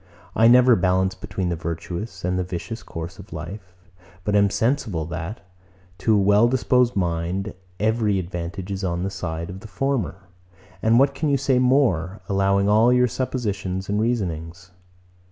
I 0.35 0.47
never 0.47 0.75
balance 0.75 1.13
between 1.13 1.49
the 1.49 1.55
virtuous 1.55 2.25
and 2.25 2.39
the 2.39 2.43
vicious 2.43 2.81
course 2.81 3.19
of 3.19 3.31
life; 3.31 3.75
but 4.23 4.35
am 4.35 4.49
sensible, 4.49 5.05
that, 5.05 5.41
to 5.99 6.15
a 6.15 6.19
well 6.19 6.47
disposed 6.47 6.95
mind, 6.95 7.53
every 7.79 8.17
advantage 8.17 8.71
is 8.71 8.83
on 8.83 9.03
the 9.03 9.11
side 9.11 9.51
of 9.51 9.59
the 9.59 9.67
former. 9.67 10.23
And 10.81 10.97
what 10.97 11.13
can 11.13 11.29
you 11.29 11.37
say 11.37 11.59
more, 11.59 12.19
allowing 12.27 12.67
all 12.67 12.91
your 12.91 13.07
suppositions 13.07 13.89
and 13.89 14.01
reasonings? 14.01 14.71